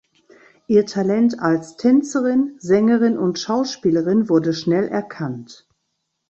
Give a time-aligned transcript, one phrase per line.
[0.65, 5.67] Ihr Talent als Tänzerin, Sängerin und Schauspielerin wurde schnell erkannt.